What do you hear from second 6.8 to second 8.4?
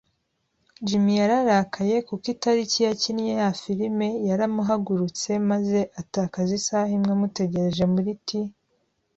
imwe amutegereje muri t